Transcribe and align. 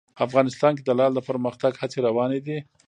افغانستان 0.25 0.71
کې 0.77 0.83
د 0.85 0.91
لعل 0.99 1.13
د 1.15 1.19
پرمختګ 1.29 1.71
هڅې 1.81 1.99
روانې 2.07 2.39
دي. 2.45 2.57